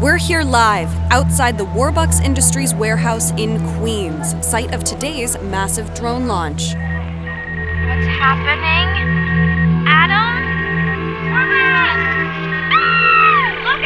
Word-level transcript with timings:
We're 0.00 0.16
here 0.16 0.42
live 0.42 0.88
outside 1.12 1.58
the 1.58 1.66
Warbucks 1.66 2.24
Industries 2.24 2.74
warehouse 2.74 3.32
in 3.32 3.60
Queens, 3.76 4.34
site 4.40 4.72
of 4.72 4.82
today's 4.82 5.38
massive 5.42 5.92
drone 5.92 6.26
launch. 6.26 6.68
What's 6.68 8.06
happening? 8.06 8.88
Adam? 9.86 10.40
Look 13.62 13.84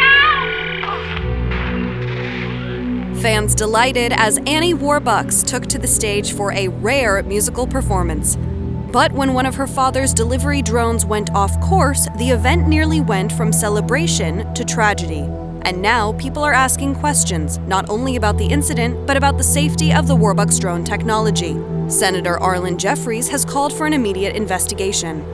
out! 3.10 3.20
Fans 3.20 3.56
delighted 3.56 4.12
as 4.12 4.38
Annie 4.46 4.72
Warbucks 4.72 5.44
took 5.44 5.66
to 5.66 5.80
the 5.80 5.88
stage 5.88 6.32
for 6.32 6.52
a 6.52 6.68
rare 6.68 7.20
musical 7.24 7.66
performance. 7.66 8.36
But 8.36 9.10
when 9.10 9.34
one 9.34 9.46
of 9.46 9.56
her 9.56 9.66
father's 9.66 10.14
delivery 10.14 10.62
drones 10.62 11.04
went 11.04 11.32
off 11.32 11.60
course, 11.60 12.06
the 12.18 12.30
event 12.30 12.68
nearly 12.68 13.00
went 13.00 13.32
from 13.32 13.52
celebration 13.52 14.54
to 14.54 14.64
tragedy. 14.64 15.28
And 15.64 15.80
now 15.80 16.12
people 16.14 16.42
are 16.42 16.52
asking 16.52 16.96
questions, 16.96 17.58
not 17.60 17.88
only 17.88 18.16
about 18.16 18.36
the 18.36 18.46
incident, 18.46 19.06
but 19.06 19.16
about 19.16 19.38
the 19.38 19.44
safety 19.44 19.94
of 19.94 20.06
the 20.06 20.14
Warbucks 20.14 20.60
drone 20.60 20.84
technology. 20.84 21.56
Senator 21.88 22.38
Arlen 22.38 22.76
Jeffries 22.76 23.28
has 23.28 23.46
called 23.46 23.72
for 23.72 23.86
an 23.86 23.94
immediate 23.94 24.36
investigation. 24.36 25.24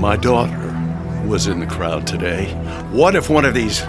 My 0.00 0.16
daughter 0.16 0.66
was 1.26 1.48
in 1.48 1.58
the 1.58 1.66
crowd 1.66 2.06
today. 2.06 2.46
What 2.92 3.16
if 3.16 3.28
one 3.28 3.44
of 3.44 3.54
these 3.54 3.84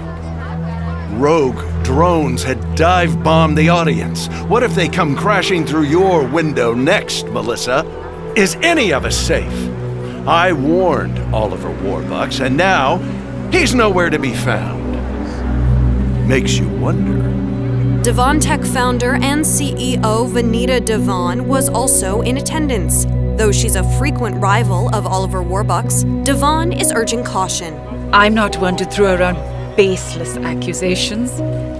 rogue 1.11 1.59
drones 1.83 2.41
had 2.41 2.75
dive 2.75 3.23
bombed 3.23 3.55
the 3.55 3.69
audience? 3.69 4.27
What 4.47 4.63
if 4.63 4.73
they 4.73 4.89
come 4.89 5.15
crashing 5.15 5.63
through 5.63 5.83
your 5.83 6.25
window 6.25 6.73
next, 6.73 7.27
Melissa? 7.27 7.85
Is 8.35 8.55
any 8.63 8.93
of 8.93 9.05
us 9.05 9.15
safe? 9.15 9.69
I 10.27 10.53
warned 10.53 11.19
Oliver 11.33 11.69
Warbucks, 11.69 12.43
and 12.43 12.57
now 12.57 12.97
he's 13.51 13.75
nowhere 13.75 14.09
to 14.09 14.19
be 14.19 14.33
found. 14.33 14.88
Makes 16.29 16.59
you 16.59 16.69
wonder. 16.77 18.03
Devon 18.03 18.39
Tech 18.39 18.61
founder 18.61 19.15
and 19.15 19.41
CEO 19.41 20.29
Vanita 20.29 20.79
Devon 20.85 21.47
was 21.47 21.69
also 21.69 22.21
in 22.21 22.37
attendance. 22.37 23.05
Though 23.35 23.51
she's 23.51 23.75
a 23.75 23.83
frequent 23.97 24.39
rival 24.39 24.93
of 24.93 25.07
Oliver 25.07 25.43
Warbucks, 25.43 26.23
Devon 26.23 26.71
is 26.71 26.91
urging 26.91 27.23
caution. 27.23 27.73
I'm 28.13 28.35
not 28.35 28.55
one 28.57 28.77
to 28.77 28.85
throw 28.85 29.15
around 29.15 29.37
baseless 29.75 30.37
accusations. 30.37 31.31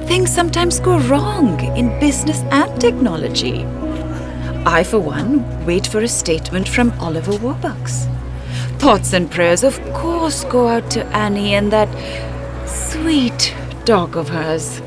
Things 0.08 0.33
sometimes 0.33 0.80
go 0.80 0.97
wrong 1.02 1.59
in 1.78 2.00
business 2.00 2.39
and 2.50 2.81
technology. 2.81 3.66
I, 4.66 4.84
for 4.84 4.97
one, 4.97 5.63
wait 5.67 5.86
for 5.86 6.00
a 6.00 6.08
statement 6.08 6.67
from 6.67 6.91
Oliver 7.00 7.34
Warbucks. 7.34 8.08
Thoughts 8.80 9.13
and 9.13 9.30
prayers, 9.30 9.63
of 9.63 9.80
course, 9.94 10.44
go 10.45 10.69
out 10.69 10.89
to 10.89 11.06
Annie 11.16 11.53
and 11.53 11.72
that 11.72 11.88
sweet 12.67 13.53
dog 13.89 14.15
of 14.15 14.29
hers. 14.29 14.83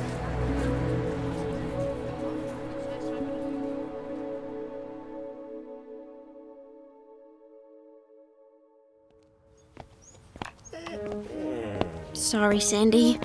Sorry, 12.12 12.61
Sandy. 12.61 13.19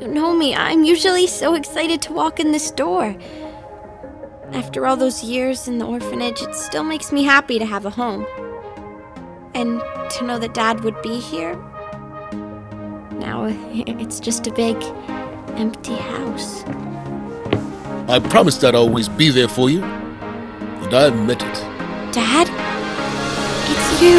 You 0.00 0.08
know 0.08 0.34
me, 0.34 0.56
I'm 0.56 0.82
usually 0.82 1.28
so 1.28 1.54
excited 1.54 2.02
to 2.02 2.12
walk 2.12 2.40
in 2.40 2.50
this 2.50 2.72
door. 2.72 3.16
After 4.50 4.84
all 4.84 4.96
those 4.96 5.22
years 5.22 5.68
in 5.68 5.78
the 5.78 5.86
orphanage, 5.86 6.42
it 6.42 6.56
still 6.56 6.82
makes 6.82 7.12
me 7.12 7.22
happy 7.22 7.60
to 7.60 7.64
have 7.64 7.86
a 7.86 7.90
home. 7.90 8.26
And 9.54 9.80
to 10.10 10.24
know 10.24 10.40
that 10.40 10.54
Dad 10.54 10.80
would 10.80 11.00
be 11.02 11.20
here. 11.20 11.54
Now 13.46 13.96
it's 14.00 14.18
just 14.18 14.46
a 14.46 14.52
big, 14.52 14.76
empty 15.56 15.94
house. 15.94 16.64
I 18.08 18.18
promised 18.18 18.64
I'd 18.64 18.74
always 18.74 19.08
be 19.08 19.30
there 19.30 19.48
for 19.48 19.70
you, 19.70 19.82
and 19.84 20.94
I 20.94 21.10
meant 21.10 21.42
it. 21.42 21.54
Dad? 22.12 22.48
It's 23.70 24.02
you. 24.02 24.16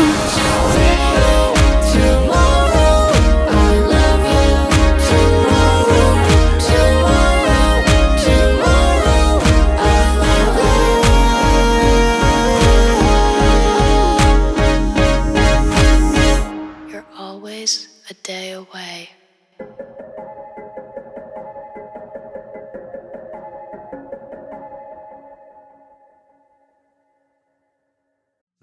You're 16.90 17.06
always 17.18 17.90
a 18.10 18.14
day 18.14 18.52
away. 18.52 19.17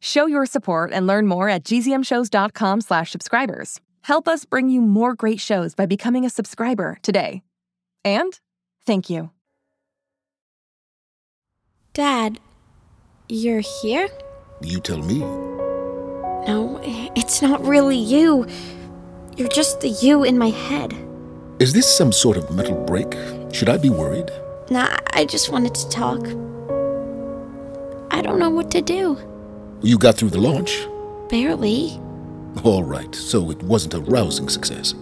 Show 0.00 0.26
your 0.26 0.46
support 0.46 0.90
and 0.92 1.06
learn 1.06 1.26
more 1.26 1.48
at 1.48 1.62
gzmshows.com 1.64 2.80
slash 2.80 3.10
subscribers. 3.10 3.80
Help 4.02 4.26
us 4.26 4.44
bring 4.44 4.70
you 4.70 4.80
more 4.80 5.14
great 5.14 5.40
shows 5.40 5.74
by 5.74 5.86
becoming 5.86 6.24
a 6.24 6.30
subscriber 6.30 6.98
today. 7.02 7.42
And 8.04 8.38
thank 8.86 9.10
you. 9.10 9.30
Dad, 11.92 12.40
you're 13.28 13.60
here? 13.60 14.08
You 14.62 14.80
tell 14.80 15.02
me. 15.02 15.18
No, 16.46 16.80
it's 17.14 17.42
not 17.42 17.62
really 17.62 17.98
you. 17.98 18.46
You're 19.36 19.48
just 19.48 19.80
the 19.80 19.88
you 19.88 20.24
in 20.24 20.38
my 20.38 20.48
head. 20.48 20.94
Is 21.58 21.74
this 21.74 21.86
some 21.86 22.10
sort 22.10 22.38
of 22.38 22.50
mental 22.50 22.82
break? 22.84 23.12
Should 23.52 23.68
I 23.68 23.76
be 23.76 23.90
worried? 23.90 24.30
Nah, 24.70 24.96
I 25.12 25.26
just 25.26 25.50
wanted 25.50 25.74
to 25.74 25.88
talk. 25.90 26.20
I 28.10 28.22
don't 28.22 28.38
know 28.38 28.50
what 28.50 28.70
to 28.70 28.80
do. 28.80 29.18
You 29.82 29.96
got 29.96 30.16
through 30.16 30.30
the 30.30 30.40
launch? 30.40 30.86
Barely. 31.30 31.98
All 32.64 32.84
right, 32.84 33.14
so 33.14 33.50
it 33.50 33.62
wasn't 33.62 33.94
a 33.94 34.00
rousing 34.00 34.48
success. 34.48 34.94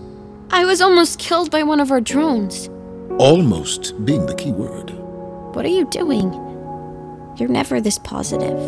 I 0.51 0.65
was 0.65 0.81
almost 0.81 1.19
killed 1.19 1.51
by 1.51 1.65
one 1.65 1.81
of 1.81 1.91
our 1.91 2.01
drones. 2.01 2.69
Almost 3.19 4.05
being 4.05 4.27
the 4.27 4.35
key 4.35 4.53
word. 4.53 4.91
What 5.55 5.65
are 5.65 5.69
you 5.69 5.85
doing? 5.91 6.33
You're 7.37 7.49
never 7.49 7.81
this 7.81 7.99
positive. 7.99 8.59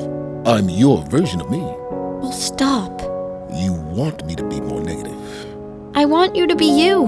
I'm 0.47 0.69
your 0.69 1.05
version 1.07 1.41
of 1.41 1.51
me. 1.51 1.59
Well, 1.61 2.33
stop. 2.33 3.01
You 3.55 3.73
want 3.73 4.27
me 4.27 4.35
to 4.35 4.45
be 4.49 4.61
more 4.61 4.81
negative. 4.81 5.17
I 5.95 6.07
want 6.07 6.35
you 6.35 6.47
to 6.49 6.57
be 6.57 6.67
you. 6.67 7.07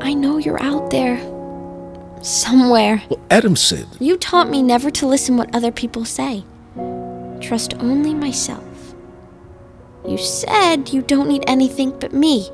I 0.00 0.14
know 0.14 0.38
you're 0.38 0.62
out 0.62 0.90
there. 0.90 1.18
Somewhere. 2.22 3.02
Well, 3.08 3.20
Adam 3.30 3.56
said, 3.56 3.86
You 3.98 4.16
taught 4.16 4.48
me 4.48 4.62
never 4.62 4.90
to 4.92 5.06
listen 5.06 5.36
what 5.36 5.52
other 5.54 5.72
people 5.72 6.04
say. 6.04 6.44
Trust 7.42 7.74
only 7.80 8.14
myself. 8.14 8.64
You 10.08 10.16
said 10.16 10.90
you 10.92 11.02
don't 11.02 11.28
need 11.28 11.44
anything 11.46 11.90
but 11.98 12.12
me. 12.12 12.44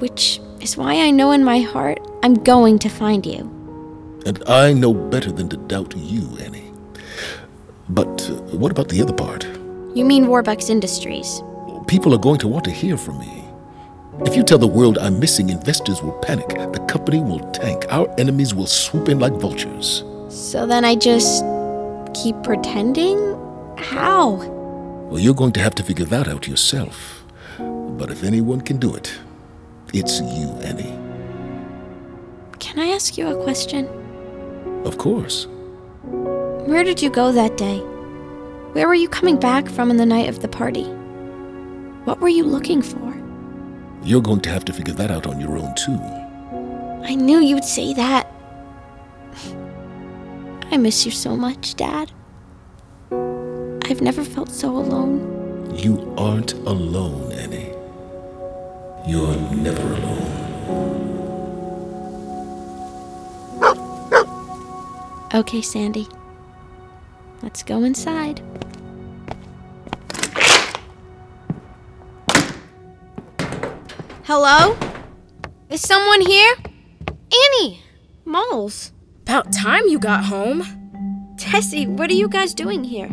Which 0.00 0.40
is 0.60 0.76
why 0.76 1.00
I 1.00 1.10
know 1.10 1.30
in 1.30 1.44
my 1.44 1.60
heart 1.60 2.00
I'm 2.22 2.34
going 2.34 2.78
to 2.80 2.88
find 2.88 3.24
you. 3.24 3.48
and 4.26 4.42
I 4.46 4.72
know 4.74 4.92
better 4.92 5.32
than 5.32 5.48
to 5.48 5.56
doubt 5.56 5.94
you, 5.96 6.36
Annie. 6.38 6.72
But 7.88 8.28
uh, 8.28 8.34
what 8.58 8.70
about 8.70 8.88
the 8.88 9.00
other 9.02 9.14
part? 9.14 9.44
You 9.94 10.04
mean 10.04 10.26
Warbucks 10.26 10.68
Industries? 10.68 11.42
People 11.86 12.14
are 12.14 12.18
going 12.18 12.38
to 12.40 12.48
want 12.48 12.64
to 12.66 12.70
hear 12.70 12.96
from 12.96 13.18
me. 13.18 13.44
If 14.26 14.36
you 14.36 14.42
tell 14.44 14.58
the 14.58 14.66
world 14.66 14.98
I'm 14.98 15.18
missing, 15.18 15.48
investors 15.48 16.02
will 16.02 16.12
panic. 16.20 16.48
The 16.48 16.84
company 16.88 17.20
will 17.20 17.40
tank. 17.52 17.86
Our 17.88 18.06
enemies 18.18 18.54
will 18.54 18.66
swoop 18.66 19.08
in 19.08 19.18
like 19.18 19.32
vultures. 19.32 20.04
So 20.28 20.66
then 20.66 20.84
I 20.84 20.94
just 20.94 21.42
keep 22.14 22.36
pretending? 22.42 23.18
How? 23.80 24.34
Well, 25.08 25.18
you're 25.18 25.34
going 25.34 25.52
to 25.52 25.60
have 25.60 25.74
to 25.76 25.82
figure 25.82 26.04
that 26.06 26.28
out 26.28 26.46
yourself. 26.46 27.24
But 27.58 28.10
if 28.10 28.22
anyone 28.22 28.60
can 28.60 28.78
do 28.78 28.94
it, 28.94 29.12
it's 29.92 30.20
you, 30.20 30.48
Annie. 30.62 30.98
Can 32.60 32.78
I 32.78 32.88
ask 32.88 33.18
you 33.18 33.26
a 33.26 33.42
question? 33.42 33.88
Of 34.84 34.98
course. 34.98 35.46
Where 36.02 36.84
did 36.84 37.02
you 37.02 37.10
go 37.10 37.32
that 37.32 37.56
day? 37.56 37.78
Where 38.72 38.86
were 38.86 38.94
you 38.94 39.08
coming 39.08 39.38
back 39.38 39.68
from 39.68 39.90
in 39.90 39.96
the 39.96 40.06
night 40.06 40.28
of 40.28 40.40
the 40.40 40.48
party? 40.48 40.84
What 42.04 42.20
were 42.20 42.28
you 42.28 42.44
looking 42.44 42.82
for? 42.82 43.14
You're 44.02 44.22
going 44.22 44.40
to 44.42 44.50
have 44.50 44.64
to 44.66 44.72
figure 44.72 44.94
that 44.94 45.10
out 45.10 45.26
on 45.26 45.40
your 45.40 45.58
own, 45.58 45.74
too. 45.74 45.98
I 47.04 47.14
knew 47.14 47.40
you'd 47.40 47.64
say 47.64 47.92
that. 47.94 48.30
I 50.70 50.76
miss 50.76 51.04
you 51.04 51.10
so 51.10 51.36
much, 51.36 51.74
Dad. 51.74 52.12
I've 53.90 54.00
never 54.00 54.22
felt 54.22 54.50
so 54.50 54.70
alone. 54.76 55.74
You 55.74 56.14
aren't 56.16 56.52
alone, 56.52 57.32
Annie. 57.32 57.74
You're 59.04 59.36
never 59.50 59.82
alone. 59.82 60.36
Okay, 65.34 65.60
Sandy. 65.60 66.06
Let's 67.42 67.64
go 67.64 67.82
inside. 67.82 68.40
Hello? 74.22 74.78
Is 75.68 75.80
someone 75.80 76.20
here? 76.20 76.54
Annie! 77.08 77.82
Moles. 78.24 78.92
About 79.22 79.52
time 79.52 79.88
you 79.88 79.98
got 79.98 80.26
home. 80.26 81.34
Tessie, 81.36 81.88
what 81.88 82.08
are 82.08 82.14
you 82.14 82.28
guys 82.28 82.54
doing 82.54 82.84
here? 82.84 83.10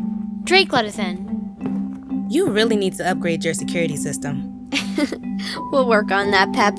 Drake 0.48 0.72
let 0.72 0.86
us 0.86 0.98
in. 0.98 2.26
You 2.30 2.50
really 2.50 2.78
need 2.78 2.94
to 2.94 3.10
upgrade 3.10 3.44
your 3.44 3.54
security 3.54 3.98
system. 3.98 4.70
We'll 5.72 5.88
work 5.88 6.10
on 6.10 6.32
that, 6.32 6.54
Pep. 6.54 6.76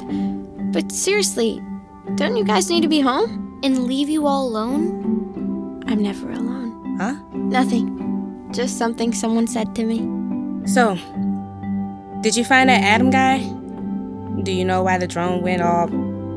But 0.72 0.90
seriously, 0.90 1.60
don't 2.16 2.36
you 2.36 2.44
guys 2.44 2.70
need 2.70 2.80
to 2.80 2.88
be 2.88 3.00
home? 3.00 3.60
And 3.62 3.84
leave 3.84 4.08
you 4.08 4.26
all 4.26 4.48
alone? 4.48 5.84
I'm 5.86 6.02
never 6.02 6.30
alone. 6.30 6.96
Huh? 6.98 7.14
Nothing. 7.34 8.50
Just 8.52 8.78
something 8.78 9.12
someone 9.12 9.46
said 9.46 9.74
to 9.76 9.84
me. 9.84 9.98
So, 10.66 10.96
did 12.22 12.36
you 12.36 12.44
find 12.44 12.70
that 12.70 12.82
Adam 12.82 13.10
guy? 13.10 13.38
Do 14.42 14.50
you 14.50 14.64
know 14.64 14.82
why 14.82 14.96
the 14.96 15.06
drone 15.06 15.42
went 15.42 15.60
all 15.60 15.88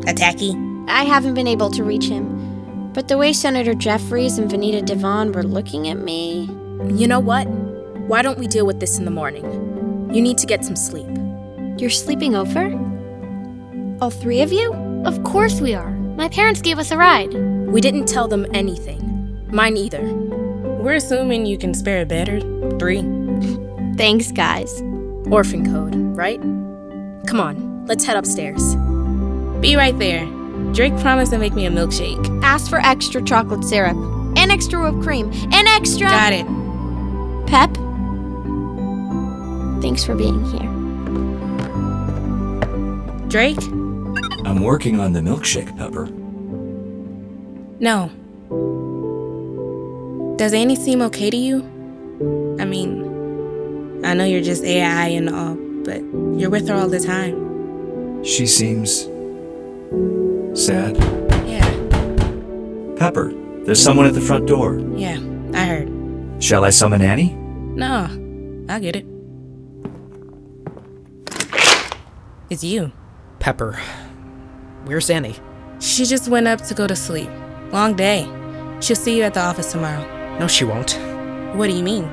attacky? 0.01 0.53
I 0.89 1.03
haven't 1.03 1.33
been 1.33 1.47
able 1.47 1.71
to 1.71 1.83
reach 1.83 2.05
him. 2.07 2.91
But 2.93 3.07
the 3.07 3.17
way 3.17 3.31
Senator 3.31 3.73
Jeffries 3.73 4.37
and 4.37 4.51
Vanita 4.51 4.85
Devon 4.85 5.31
were 5.31 5.43
looking 5.43 5.87
at 5.87 5.97
me. 5.97 6.49
You 6.89 7.07
know 7.07 7.19
what? 7.19 7.45
Why 8.07 8.21
don't 8.21 8.39
we 8.39 8.47
deal 8.47 8.65
with 8.65 8.79
this 8.79 8.97
in 8.97 9.05
the 9.05 9.11
morning? 9.11 9.45
You 10.13 10.21
need 10.21 10.37
to 10.39 10.47
get 10.47 10.65
some 10.65 10.75
sleep. 10.75 11.07
You're 11.77 11.89
sleeping 11.89 12.35
over? 12.35 12.71
All 14.01 14.09
three 14.09 14.41
of 14.41 14.51
you? 14.51 14.73
Of 15.05 15.23
course 15.23 15.61
we 15.61 15.73
are. 15.73 15.91
My 15.91 16.27
parents 16.27 16.61
gave 16.61 16.79
us 16.79 16.91
a 16.91 16.97
ride. 16.97 17.33
We 17.33 17.81
didn't 17.81 18.07
tell 18.07 18.27
them 18.27 18.45
anything. 18.53 19.47
Mine 19.51 19.77
either. 19.77 20.01
We're 20.03 20.95
assuming 20.95 21.45
you 21.45 21.57
can 21.57 21.73
spare 21.73 22.01
a 22.01 22.05
bed 22.05 22.29
or 22.29 22.39
three. 22.79 23.01
Thanks, 23.95 24.31
guys. 24.31 24.81
Orphan 25.29 25.71
code, 25.71 25.95
right? 26.17 26.41
Come 27.27 27.39
on, 27.39 27.85
let's 27.85 28.03
head 28.03 28.17
upstairs. 28.17 28.75
Be 29.61 29.75
right 29.75 29.97
there. 29.97 30.25
Drake 30.73 30.97
promised 30.97 31.31
to 31.31 31.37
make 31.37 31.53
me 31.53 31.65
a 31.65 31.71
milkshake. 31.71 32.43
Ask 32.43 32.69
for 32.69 32.79
extra 32.79 33.21
chocolate 33.21 33.63
syrup, 33.63 33.95
and 34.35 34.51
extra 34.51 34.81
whipped 34.81 35.03
cream, 35.03 35.31
and 35.53 35.67
extra. 35.67 36.07
Got 36.09 36.33
it. 36.33 36.60
Pep? 37.51 37.69
Thanks 39.81 40.05
for 40.05 40.15
being 40.15 40.41
here. 40.45 40.69
Drake? 43.27 43.61
I'm 44.45 44.61
working 44.63 45.01
on 45.01 45.11
the 45.11 45.19
milkshake, 45.19 45.75
Pepper. 45.77 46.05
No. 47.81 48.09
Does 50.37 50.53
Annie 50.53 50.77
seem 50.77 51.01
okay 51.01 51.29
to 51.29 51.35
you? 51.35 51.61
I 52.57 52.63
mean, 52.63 54.05
I 54.05 54.13
know 54.13 54.23
you're 54.23 54.41
just 54.41 54.63
AI 54.63 55.07
and 55.09 55.29
all, 55.29 55.55
but 55.83 55.99
you're 56.39 56.49
with 56.49 56.69
her 56.69 56.75
all 56.75 56.87
the 56.87 57.01
time. 57.01 58.23
She 58.23 58.47
seems. 58.47 59.09
sad. 60.53 60.95
Yeah, 61.45 61.67
Pepper, 62.95 63.33
there's 63.65 63.81
someone 63.83 64.05
at 64.05 64.13
the 64.13 64.21
front 64.21 64.47
door. 64.47 64.79
yeah, 64.95 65.19
I 65.53 65.65
heard. 65.65 65.91
Shall 66.41 66.63
I 66.63 66.69
summon 66.69 67.01
Annie? 67.01 67.37
No, 67.73 68.65
I 68.69 68.79
get 68.79 68.95
it. 68.95 69.05
It's 72.49 72.63
you. 72.63 72.91
Pepper. 73.39 73.79
Where's 74.85 75.09
Annie? 75.09 75.35
She 75.79 76.05
just 76.05 76.27
went 76.27 76.47
up 76.47 76.61
to 76.61 76.73
go 76.73 76.85
to 76.85 76.95
sleep. 76.95 77.29
Long 77.71 77.95
day. 77.95 78.27
She'll 78.81 78.95
see 78.95 79.17
you 79.17 79.23
at 79.23 79.33
the 79.33 79.39
office 79.39 79.71
tomorrow. 79.71 80.05
No, 80.37 80.47
she 80.47 80.65
won't. 80.65 80.99
What 81.55 81.69
do 81.69 81.75
you 81.75 81.83
mean? 81.83 82.03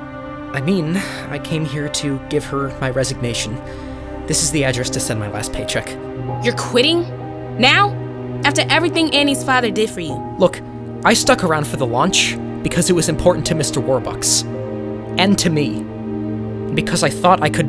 I 0.53 0.61
mean, 0.61 0.97
I 1.29 1.39
came 1.39 1.65
here 1.65 1.89
to 1.89 2.19
give 2.29 2.45
her 2.47 2.69
my 2.81 2.91
resignation. 2.91 3.57
This 4.27 4.43
is 4.43 4.51
the 4.53 4.65
address 4.65 4.91
to 4.91 5.01
send 5.01 5.19
my 5.19 5.29
last 5.29 5.53
paycheck. 5.53 5.89
You're 6.45 6.57
quitting? 6.57 7.03
Now? 7.59 7.91
After 8.45 8.63
everything 8.71 9.13
Annie's 9.15 9.43
father 9.43 9.71
did 9.71 9.91
for 9.91 10.01
you. 10.01 10.15
Look, 10.39 10.61
I 11.05 11.15
stuck 11.15 11.43
around 11.43 11.67
for 11.67 11.77
the 11.77 11.87
launch 11.87 12.37
because 12.63 12.91
it 12.91 12.93
was 12.93 13.09
important 13.09 13.47
to 13.47 13.55
Mr. 13.55 13.83
Warbucks. 13.83 14.58
And 15.19 15.39
to 15.41 15.51
me. 15.51 15.83
Because 16.75 17.03
I 17.03 17.11
thought 17.11 17.43
I 17.43 17.51
could 17.51 17.67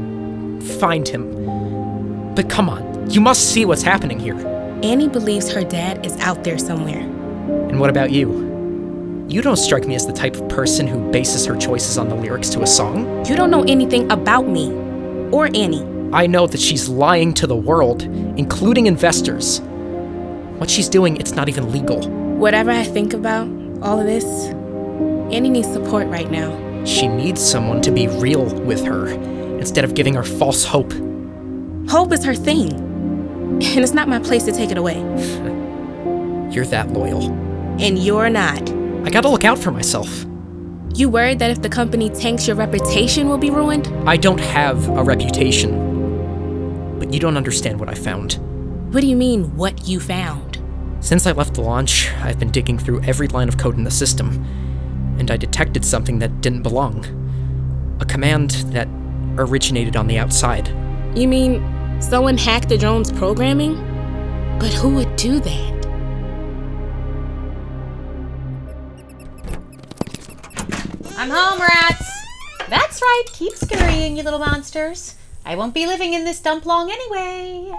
find 0.79 1.07
him. 1.07 2.33
But 2.35 2.49
come 2.49 2.69
on, 2.69 3.09
you 3.09 3.19
must 3.19 3.51
see 3.51 3.65
what's 3.65 3.81
happening 3.81 4.19
here. 4.19 4.37
Annie 4.83 5.09
believes 5.09 5.51
her 5.51 5.63
dad 5.63 6.05
is 6.05 6.15
out 6.17 6.43
there 6.43 6.57
somewhere. 6.57 6.99
And 6.99 7.79
what 7.79 7.89
about 7.89 8.11
you? 8.11 8.47
You 9.27 9.41
don't 9.41 9.57
strike 9.57 9.87
me 9.87 9.95
as 9.95 10.07
the 10.07 10.13
type 10.13 10.35
of 10.35 10.47
person 10.47 10.87
who 10.87 11.11
bases 11.11 11.45
her 11.45 11.55
choices 11.57 11.97
on 11.97 12.07
the 12.07 12.15
lyrics 12.15 12.49
to 12.49 12.61
a 12.61 12.67
song. 12.67 13.25
You 13.25 13.35
don't 13.35 13.51
know 13.51 13.63
anything 13.63 14.11
about 14.11 14.47
me 14.47 14.71
or 15.31 15.47
Annie. 15.47 15.85
I 16.13 16.27
know 16.27 16.47
that 16.47 16.59
she's 16.59 16.87
lying 16.87 17.33
to 17.35 17.45
the 17.47 17.55
world, 17.55 18.03
including 18.03 18.87
investors. 18.87 19.59
What 20.57 20.69
she's 20.69 20.89
doing, 20.89 21.17
it's 21.17 21.31
not 21.31 21.49
even 21.49 21.71
legal. 21.71 22.07
Whatever 22.09 22.71
I 22.71 22.83
think 22.83 23.13
about 23.13 23.47
all 23.81 23.99
of 23.99 24.05
this, 24.05 24.25
Annie 25.33 25.49
needs 25.49 25.71
support 25.71 26.07
right 26.07 26.29
now. 26.31 26.68
She 26.85 27.07
needs 27.07 27.41
someone 27.41 27.81
to 27.81 27.91
be 27.91 28.07
real 28.07 28.45
with 28.65 28.83
her 28.85 29.07
instead 29.59 29.83
of 29.83 29.95
giving 29.95 30.13
her 30.13 30.23
false 30.23 30.63
hope. 30.63 30.93
Hope 31.89 32.11
is 32.13 32.23
her 32.23 32.35
thing, 32.35 32.73
and 32.73 33.79
it's 33.79 33.93
not 33.93 34.07
my 34.07 34.19
place 34.19 34.43
to 34.45 34.51
take 34.51 34.71
it 34.71 34.77
away. 34.77 34.95
You're 36.51 36.65
that 36.65 36.91
loyal. 36.91 37.31
And 37.79 37.97
you're 37.97 38.29
not. 38.29 38.61
I 39.05 39.09
gotta 39.09 39.29
look 39.29 39.45
out 39.45 39.57
for 39.57 39.71
myself. 39.71 40.25
You 40.95 41.07
worried 41.09 41.39
that 41.39 41.51
if 41.51 41.61
the 41.61 41.69
company 41.69 42.09
tanks, 42.09 42.45
your 42.47 42.57
reputation 42.57 43.29
will 43.29 43.37
be 43.37 43.49
ruined? 43.51 43.87
I 44.05 44.17
don't 44.17 44.39
have 44.39 44.89
a 44.89 45.03
reputation. 45.03 46.97
But 46.99 47.13
you 47.13 47.19
don't 47.19 47.37
understand 47.37 47.79
what 47.79 47.87
I 47.87 47.93
found. 47.93 48.33
What 48.91 49.01
do 49.01 49.07
you 49.07 49.15
mean, 49.15 49.55
what 49.55 49.87
you 49.87 49.99
found? 49.99 50.61
Since 50.99 51.25
I 51.25 51.31
left 51.31 51.53
the 51.53 51.61
launch, 51.61 52.11
I've 52.15 52.39
been 52.39 52.51
digging 52.51 52.77
through 52.77 53.01
every 53.03 53.27
line 53.29 53.47
of 53.47 53.57
code 53.57 53.77
in 53.77 53.83
the 53.83 53.91
system, 53.91 54.43
and 55.19 55.29
I 55.29 55.37
detected 55.37 55.85
something 55.85 56.19
that 56.19 56.41
didn't 56.41 56.63
belong. 56.63 57.05
A 57.99 58.05
command 58.05 58.51
that 58.73 58.87
originated 59.37 59.95
on 59.95 60.07
the 60.07 60.17
outside. 60.17 60.69
You 61.15 61.27
mean 61.27 62.01
someone 62.01 62.37
hacked 62.37 62.69
the 62.69 62.77
drone's 62.77 63.11
programming? 63.11 63.75
But 64.59 64.73
who 64.73 64.95
would 64.95 65.15
do 65.15 65.39
that? 65.39 65.79
I'm 71.17 71.29
home, 71.29 71.59
rats! 71.59 72.09
That's 72.69 73.01
right, 73.01 73.23
keep 73.33 73.53
scurrying, 73.53 74.15
you 74.15 74.23
little 74.23 74.39
monsters. 74.39 75.15
I 75.45 75.55
won't 75.55 75.73
be 75.73 75.85
living 75.85 76.13
in 76.13 76.23
this 76.23 76.39
dump 76.39 76.65
long 76.65 76.91
anyway. 76.91 77.73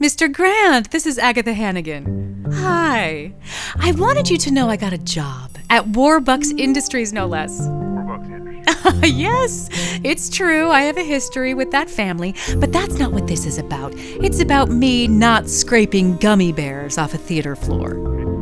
Mr. 0.00 0.32
Grant, 0.32 0.90
this 0.90 1.06
is 1.06 1.18
Agatha 1.18 1.52
Hannigan. 1.52 2.29
Hi. 2.54 3.32
I 3.76 3.92
wanted 3.92 4.28
you 4.28 4.36
to 4.38 4.50
know 4.50 4.68
I 4.68 4.76
got 4.76 4.92
a 4.92 4.98
job 4.98 5.50
at 5.68 5.84
Warbucks 5.84 6.58
Industries, 6.58 7.12
no 7.12 7.26
less. 7.26 7.60
Warbucks 7.60 8.30
Industries. 8.32 9.12
yes, 9.16 9.68
it's 10.02 10.28
true. 10.28 10.70
I 10.70 10.82
have 10.82 10.96
a 10.96 11.04
history 11.04 11.54
with 11.54 11.70
that 11.70 11.88
family, 11.88 12.34
but 12.56 12.72
that's 12.72 12.98
not 12.98 13.12
what 13.12 13.26
this 13.26 13.46
is 13.46 13.58
about. 13.58 13.92
It's 13.96 14.40
about 14.40 14.68
me 14.68 15.06
not 15.06 15.48
scraping 15.48 16.16
gummy 16.16 16.52
bears 16.52 16.98
off 16.98 17.14
a 17.14 17.18
theater 17.18 17.54
floor. 17.54 17.94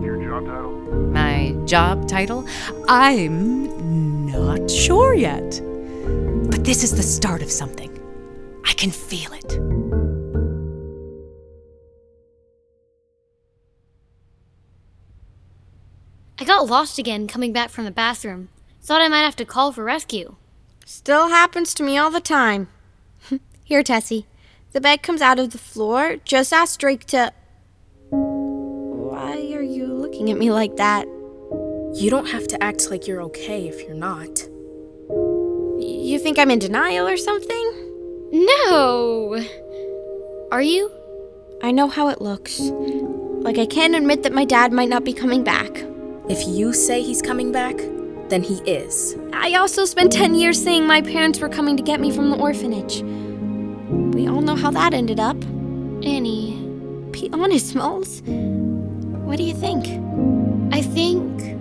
Your 0.02 0.22
job 0.22 0.46
title? 0.46 0.72
My 1.12 1.52
job 1.66 2.08
title? 2.08 2.46
I'm 2.88 4.26
not 4.26 4.70
sure 4.70 5.14
yet. 5.14 5.60
But 6.50 6.64
this 6.64 6.82
is 6.82 6.96
the 6.96 7.02
start 7.02 7.42
of 7.42 7.50
something. 7.50 7.94
I 8.64 8.72
can 8.72 8.90
feel 8.90 9.32
it. 9.32 9.88
Got 16.58 16.68
lost 16.68 16.98
again 16.98 17.28
coming 17.28 17.52
back 17.52 17.70
from 17.70 17.84
the 17.84 17.90
bathroom. 17.92 18.48
Thought 18.82 19.00
I 19.00 19.06
might 19.06 19.20
have 19.20 19.36
to 19.36 19.44
call 19.44 19.70
for 19.70 19.84
rescue. 19.84 20.34
Still 20.84 21.28
happens 21.28 21.72
to 21.74 21.84
me 21.84 21.96
all 21.96 22.10
the 22.10 22.20
time. 22.20 22.66
Here, 23.64 23.84
Tessie. 23.84 24.26
The 24.72 24.80
bed 24.80 25.04
comes 25.04 25.22
out 25.22 25.38
of 25.38 25.50
the 25.50 25.58
floor. 25.58 26.16
Just 26.24 26.52
ask 26.52 26.80
Drake 26.80 27.04
to. 27.06 27.32
Why 28.10 29.34
are 29.54 29.62
you 29.62 29.86
looking 29.86 30.32
at 30.32 30.36
me 30.36 30.50
like 30.50 30.74
that? 30.76 31.06
You 31.94 32.08
don't 32.10 32.26
have 32.26 32.48
to 32.48 32.60
act 32.60 32.90
like 32.90 33.06
you're 33.06 33.22
okay 33.22 33.68
if 33.68 33.80
you're 33.82 33.94
not. 33.94 34.40
You 35.78 36.18
think 36.18 36.40
I'm 36.40 36.50
in 36.50 36.58
denial 36.58 37.06
or 37.06 37.16
something? 37.16 37.72
No! 38.32 39.40
Are 40.50 40.62
you? 40.62 40.90
I 41.62 41.70
know 41.70 41.86
how 41.86 42.08
it 42.08 42.20
looks. 42.20 42.58
Like, 42.58 43.58
I 43.58 43.66
can't 43.66 43.94
admit 43.94 44.24
that 44.24 44.32
my 44.32 44.44
dad 44.44 44.72
might 44.72 44.88
not 44.88 45.04
be 45.04 45.12
coming 45.12 45.44
back. 45.44 45.88
If 46.28 46.47
you 46.47 46.75
say 46.75 47.02
he's 47.02 47.23
coming 47.23 47.52
back, 47.52 47.76
then 48.28 48.42
he 48.42 48.56
is. 48.70 49.16
I 49.32 49.54
also 49.54 49.87
spent 49.87 50.12
10 50.12 50.35
years 50.35 50.62
saying 50.62 50.87
my 50.87 51.00
parents 51.00 51.40
were 51.40 51.49
coming 51.49 51.75
to 51.78 51.82
get 51.82 52.00
me 52.00 52.11
from 52.11 52.28
the 52.28 52.37
orphanage. 52.37 53.00
We 54.14 54.28
all 54.28 54.42
know 54.42 54.54
how 54.54 54.70
that 54.73 54.92
ended 54.92 55.20
up. 55.20 55.42
Annie, 56.04 56.56
Be 57.12 57.30
honest, 57.32 57.68
Smalls. 57.68 58.20
What 58.26 59.38
do 59.38 59.42
you 59.42 59.54
think? 59.54 59.87
I 60.70 60.82
think. 60.82 61.56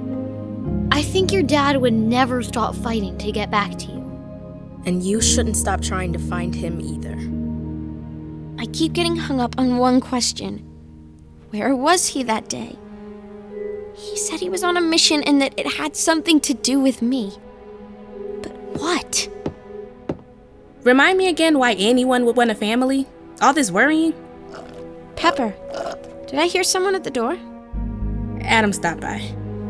I 0.92 1.02
think 1.02 1.32
your 1.32 1.44
dad 1.44 1.78
would 1.78 1.94
never 1.94 2.44
stop 2.44 2.76
fighting 2.76 3.18
to 3.20 3.32
get 3.32 3.50
back 3.50 3.78
to 3.78 3.86
you. 3.86 4.82
And 4.86 5.02
you 5.02 5.22
shouldn't 5.22 5.56
stop 5.56 5.82
trying 5.82 6.12
to 6.12 6.20
find 6.20 6.54
him 6.54 6.82
either. 6.82 7.16
I 8.62 8.66
keep 8.74 8.92
getting 8.92 9.16
hung 9.16 9.40
up 9.40 9.56
on 9.58 9.78
one 9.78 10.02
question 10.02 10.60
Where 11.52 11.74
was 11.74 12.08
he 12.08 12.24
that 12.24 12.50
day? 12.50 12.78
He 13.98 14.16
said 14.16 14.39
he 14.39 14.50
was 14.50 14.63
on 14.63 14.77
a 14.77 14.82
mission 14.82 15.24
and 15.24 15.42
that 15.42 15.54
it 15.58 15.74
had 15.74 15.96
something 15.96 16.39
to 16.42 16.54
do 16.54 16.80
with 16.80 17.01
me. 17.01 17.34
But 18.44 18.51
what? 18.80 19.27
Remind 20.84 21.18
me 21.18 21.27
again 21.27 21.58
why 21.58 21.74
anyone 21.74 22.24
would 22.25 22.38
want 22.38 22.51
a 22.51 22.56
family? 22.56 23.08
All 23.42 23.54
this 23.54 23.72
worrying? 23.72 24.13
Pepper, 25.16 25.56
did 26.27 26.38
I 26.38 26.46
hear 26.46 26.63
someone 26.63 26.94
at 26.94 27.04
the 27.04 27.10
door? 27.10 27.38
Adam 28.42 28.72
stopped 28.72 29.01
by. 29.01 29.18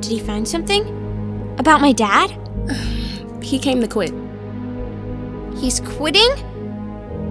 Did 0.01 0.11
he 0.11 0.19
find 0.19 0.45
something? 0.45 0.83
About 1.57 1.81
my 1.81 1.91
dad? 1.91 2.37
He 3.41 3.59
came 3.59 3.79
to 3.79 3.87
quit. 3.87 4.13
He's 5.55 5.79
quitting? 5.79 6.31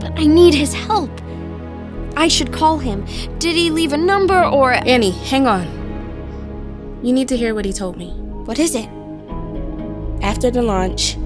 But 0.01 0.19
I 0.19 0.25
need 0.25 0.55
his 0.55 0.73
help. 0.73 1.11
I 2.17 2.29
should 2.29 2.55
call 2.55 2.79
him. 2.79 3.05
Did 3.39 3.55
he 3.55 3.71
leave 3.71 3.93
a 3.93 3.99
number 3.99 4.43
or. 4.43 4.73
Annie, 4.73 5.11
hang 5.11 5.47
on. 5.47 5.76
You 7.07 7.13
need 7.13 7.29
to 7.29 7.37
hear 7.37 7.55
what 7.55 7.65
he 7.65 7.73
told 7.73 7.97
me. 7.97 8.11
What 8.47 8.59
is 8.59 8.75
it? 8.75 8.89
After 10.25 10.51
the 10.51 10.61
launch, 10.61 11.17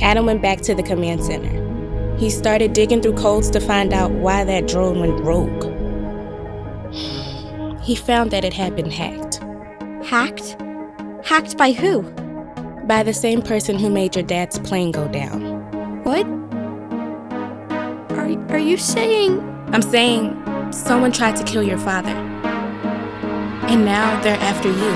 Adam 0.00 0.24
went 0.24 0.40
back 0.40 0.60
to 0.60 0.72
the 0.72 0.84
command 0.84 1.24
center. 1.24 2.16
He 2.16 2.30
started 2.30 2.74
digging 2.74 3.02
through 3.02 3.14
codes 3.14 3.50
to 3.50 3.58
find 3.58 3.92
out 3.92 4.12
why 4.12 4.44
that 4.44 4.68
drone 4.68 5.00
went 5.00 5.20
rogue. 5.24 5.64
He 7.82 7.96
found 7.96 8.30
that 8.30 8.44
it 8.44 8.52
had 8.52 8.76
been 8.76 8.88
hacked. 8.88 9.40
Hacked? 10.06 10.56
Hacked 11.24 11.58
by 11.58 11.72
who? 11.72 12.02
By 12.86 13.02
the 13.02 13.12
same 13.12 13.42
person 13.42 13.80
who 13.80 13.90
made 13.90 14.14
your 14.14 14.24
dad's 14.24 14.60
plane 14.60 14.92
go 14.92 15.08
down. 15.08 16.04
What? 16.04 16.24
Are, 18.16 18.52
are 18.52 18.60
you 18.60 18.76
saying. 18.76 19.40
I'm 19.72 19.82
saying 19.82 20.72
someone 20.72 21.10
tried 21.10 21.34
to 21.34 21.42
kill 21.42 21.64
your 21.64 21.78
father. 21.78 22.29
And 23.70 23.84
now 23.84 24.20
they're 24.20 24.34
after 24.40 24.68
you. 24.68 24.90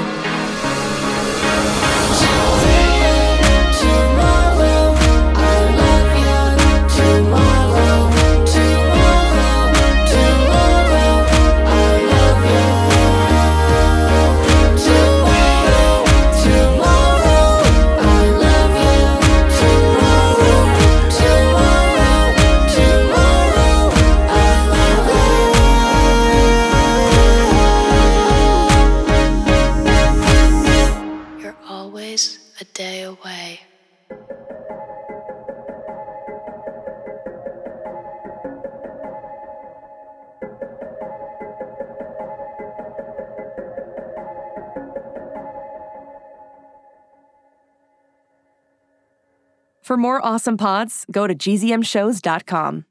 For 49.85 49.99
more 49.99 50.25
awesome 50.25 50.57
pods, 50.57 51.05
go 51.11 51.26
to 51.26 51.35
gzmshows.com. 51.35 52.87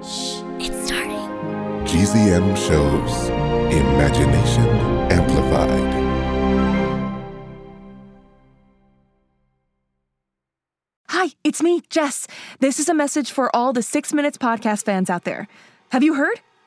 Shh, 0.00 0.40
It's 0.58 0.86
starting. 0.86 1.28
GZM 1.84 2.56
shows 2.56 3.28
Imagination 3.70 4.66
Amplified. 5.12 6.04
Hi, 11.08 11.30
it's 11.44 11.62
me, 11.62 11.82
Jess. 11.90 12.26
This 12.60 12.80
is 12.80 12.88
a 12.88 12.94
message 12.94 13.30
for 13.30 13.54
all 13.54 13.72
the 13.74 13.82
Six 13.82 14.14
Minutes 14.14 14.38
podcast 14.38 14.84
fans 14.86 15.10
out 15.10 15.24
there. 15.24 15.46
Have 15.90 16.02
you 16.02 16.14
heard? 16.14 16.40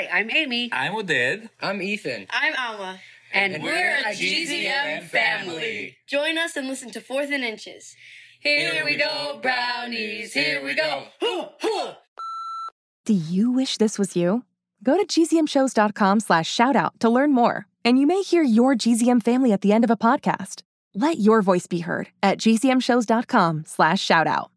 Hi, 0.00 0.20
I'm 0.20 0.30
Amy. 0.30 0.70
I'm 0.72 0.94
Oded. 0.94 1.50
I'm 1.60 1.82
Ethan. 1.82 2.26
I'm 2.30 2.54
Alma. 2.58 2.98
And, 3.34 3.56
And 3.56 3.62
we're, 3.62 3.70
we're 3.70 3.96
a 4.06 4.12
a 4.12 4.14
GZM 4.14 5.02
family. 5.02 5.98
Join 6.08 6.38
us 6.38 6.56
and 6.56 6.66
listen 6.68 6.90
to 6.92 7.02
Fourth 7.02 7.30
and 7.30 7.44
Inches. 7.44 7.94
Here 8.40 8.82
we 8.82 8.96
go, 8.96 9.38
brownies. 9.42 10.32
Here 10.32 10.64
we 10.64 10.74
go. 10.74 11.04
Do 13.04 13.12
you 13.12 13.50
wish 13.50 13.76
this 13.76 13.98
was 13.98 14.16
you? 14.16 14.44
Go 14.82 14.96
to 14.96 15.04
gzmshows.com 15.04 16.20
slash 16.20 16.56
shoutout 16.56 16.98
to 17.00 17.10
learn 17.10 17.32
more, 17.32 17.66
and 17.84 17.98
you 17.98 18.06
may 18.06 18.22
hear 18.22 18.42
your 18.42 18.74
GZM 18.74 19.22
family 19.22 19.52
at 19.52 19.60
the 19.60 19.72
end 19.74 19.84
of 19.84 19.90
a 19.90 19.98
podcast. 19.98 20.62
Let 20.94 21.18
your 21.18 21.42
voice 21.42 21.66
be 21.66 21.80
heard 21.80 22.08
at 22.22 22.38
gzmshows.com 22.38 23.64
slash 23.66 24.08
shoutout. 24.08 24.48